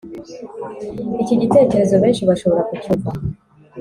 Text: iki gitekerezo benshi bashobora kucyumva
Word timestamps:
iki 1.21 1.35
gitekerezo 1.41 1.95
benshi 2.03 2.25
bashobora 2.29 2.61
kucyumva 2.69 3.09